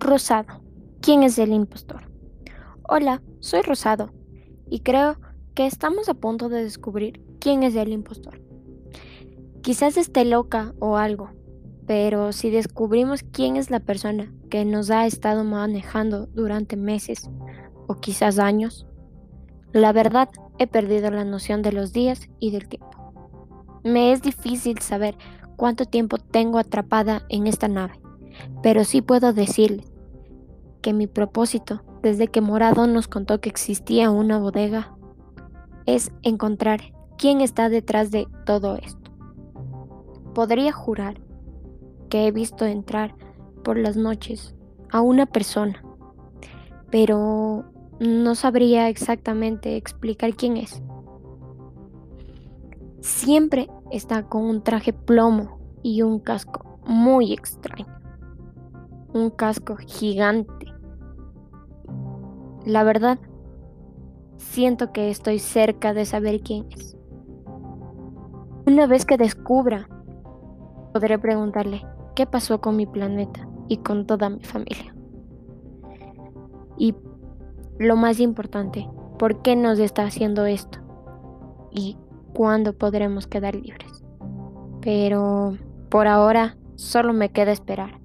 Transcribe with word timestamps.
Rosado. 0.00 0.60
¿Quién 1.00 1.22
es 1.22 1.38
el 1.38 1.52
impostor? 1.52 2.10
Hola, 2.82 3.22
soy 3.40 3.62
Rosado 3.62 4.12
y 4.68 4.80
creo 4.80 5.18
que 5.54 5.66
estamos 5.66 6.08
a 6.08 6.14
punto 6.14 6.48
de 6.48 6.62
descubrir 6.62 7.22
quién 7.38 7.62
es 7.62 7.76
el 7.76 7.92
impostor. 7.92 8.40
Quizás 9.62 9.96
esté 9.96 10.24
loca 10.24 10.74
o 10.80 10.96
algo, 10.96 11.30
pero 11.86 12.32
si 12.32 12.50
descubrimos 12.50 13.22
quién 13.22 13.56
es 13.56 13.70
la 13.70 13.80
persona 13.80 14.32
que 14.50 14.64
nos 14.64 14.90
ha 14.90 15.06
estado 15.06 15.44
manejando 15.44 16.26
durante 16.26 16.76
meses 16.76 17.30
o 17.86 17.96
quizás 17.96 18.38
años, 18.38 18.86
la 19.72 19.92
verdad 19.92 20.28
he 20.58 20.66
perdido 20.66 21.10
la 21.10 21.24
noción 21.24 21.62
de 21.62 21.72
los 21.72 21.92
días 21.92 22.28
y 22.38 22.50
del 22.50 22.68
tiempo. 22.68 23.12
Me 23.84 24.12
es 24.12 24.22
difícil 24.22 24.78
saber 24.78 25.16
cuánto 25.56 25.84
tiempo 25.84 26.18
tengo 26.18 26.58
atrapada 26.58 27.24
en 27.28 27.46
esta 27.46 27.68
nave 27.68 28.03
pero 28.62 28.84
sí 28.84 29.02
puedo 29.02 29.32
decirle 29.32 29.84
que 30.80 30.92
mi 30.92 31.06
propósito, 31.06 31.82
desde 32.02 32.28
que 32.28 32.40
Morado 32.40 32.86
nos 32.86 33.08
contó 33.08 33.40
que 33.40 33.48
existía 33.48 34.10
una 34.10 34.38
bodega, 34.38 34.94
es 35.86 36.12
encontrar 36.22 36.80
quién 37.16 37.40
está 37.40 37.68
detrás 37.68 38.10
de 38.10 38.26
todo 38.44 38.76
esto. 38.76 39.10
Podría 40.34 40.72
jurar 40.72 41.20
que 42.10 42.26
he 42.26 42.32
visto 42.32 42.66
entrar 42.66 43.14
por 43.62 43.78
las 43.78 43.96
noches 43.96 44.54
a 44.90 45.00
una 45.00 45.26
persona, 45.26 45.82
pero 46.90 47.64
no 47.98 48.34
sabría 48.34 48.88
exactamente 48.88 49.76
explicar 49.76 50.34
quién 50.34 50.56
es. 50.56 50.82
Siempre 53.00 53.70
está 53.90 54.24
con 54.24 54.42
un 54.42 54.62
traje 54.62 54.92
plomo 54.92 55.58
y 55.82 56.02
un 56.02 56.18
casco 56.18 56.78
muy 56.86 57.32
extraño 57.32 58.03
un 59.14 59.30
casco 59.30 59.76
gigante. 59.76 60.66
La 62.66 62.82
verdad, 62.82 63.18
siento 64.36 64.92
que 64.92 65.08
estoy 65.08 65.38
cerca 65.38 65.94
de 65.94 66.04
saber 66.04 66.40
quién 66.40 66.66
es. 66.72 66.96
Una 68.66 68.86
vez 68.86 69.06
que 69.06 69.16
descubra, 69.16 69.88
podré 70.92 71.18
preguntarle 71.18 71.86
qué 72.16 72.26
pasó 72.26 72.60
con 72.60 72.76
mi 72.76 72.86
planeta 72.86 73.48
y 73.68 73.78
con 73.78 74.04
toda 74.06 74.28
mi 74.28 74.42
familia. 74.42 74.94
Y 76.76 76.96
lo 77.78 77.94
más 77.94 78.18
importante, 78.18 78.90
¿por 79.16 79.42
qué 79.42 79.54
nos 79.54 79.78
está 79.78 80.04
haciendo 80.06 80.44
esto? 80.44 80.80
¿Y 81.70 81.96
cuándo 82.32 82.72
podremos 82.72 83.28
quedar 83.28 83.54
libres? 83.54 84.04
Pero 84.80 85.56
por 85.88 86.08
ahora 86.08 86.56
solo 86.74 87.12
me 87.12 87.30
queda 87.30 87.52
esperar 87.52 88.03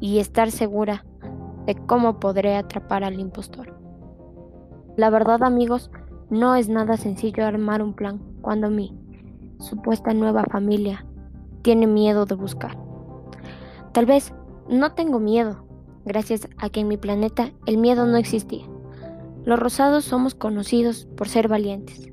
y 0.00 0.18
estar 0.18 0.50
segura 0.50 1.04
de 1.66 1.74
cómo 1.74 2.18
podré 2.18 2.56
atrapar 2.56 3.04
al 3.04 3.20
impostor. 3.20 3.78
La 4.96 5.10
verdad 5.10 5.42
amigos, 5.42 5.90
no 6.30 6.54
es 6.56 6.68
nada 6.68 6.96
sencillo 6.96 7.44
armar 7.44 7.82
un 7.82 7.94
plan 7.94 8.20
cuando 8.40 8.70
mi 8.70 8.96
supuesta 9.58 10.12
nueva 10.14 10.44
familia 10.44 11.06
tiene 11.62 11.86
miedo 11.86 12.26
de 12.26 12.34
buscar. 12.34 12.78
Tal 13.92 14.06
vez 14.06 14.32
no 14.68 14.92
tengo 14.92 15.18
miedo, 15.18 15.64
gracias 16.04 16.48
a 16.58 16.68
que 16.68 16.80
en 16.80 16.88
mi 16.88 16.96
planeta 16.96 17.52
el 17.66 17.78
miedo 17.78 18.06
no 18.06 18.16
existía. 18.16 18.64
Los 19.44 19.58
rosados 19.58 20.04
somos 20.04 20.34
conocidos 20.34 21.06
por 21.16 21.28
ser 21.28 21.48
valientes, 21.48 22.10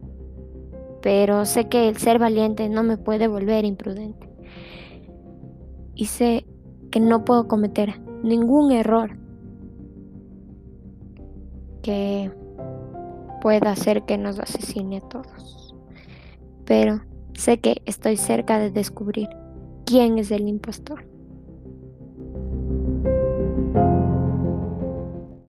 pero 1.02 1.46
sé 1.46 1.68
que 1.68 1.90
el 1.90 1.98
ser 1.98 2.20
valiente 2.20 2.70
no 2.70 2.84
me 2.84 2.98
puede 2.98 3.28
volver 3.28 3.66
imprudente. 3.66 4.30
Y 5.96 6.06
sé 6.06 6.46
que 6.92 7.00
no 7.00 7.26
puedo 7.26 7.48
cometer 7.48 8.02
ningún 8.24 8.72
error 8.72 9.18
que 11.82 12.32
pueda 13.42 13.72
hacer 13.72 14.04
que 14.04 14.18
nos 14.18 14.40
asesine 14.40 14.98
a 14.98 15.02
todos. 15.02 15.76
Pero 16.66 17.02
sé 17.34 17.60
que 17.60 17.82
estoy 17.86 18.18
cerca 18.18 18.58
de 18.58 18.72
descubrir 18.72 19.30
quién 19.86 20.18
es 20.18 20.32
el 20.32 20.48
impostor. 20.48 21.08